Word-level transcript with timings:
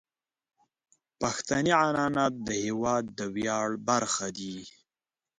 پښتني 1.21 1.71
عنعنات 1.81 2.33
د 2.47 2.49
هیواد 2.65 3.03
د 3.17 3.19
ویاړ 3.35 3.67
برخه 3.89 4.27
دي. 4.37 4.55